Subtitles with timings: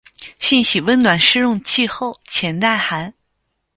[0.39, 3.13] 性喜温暖润湿气候且耐寒。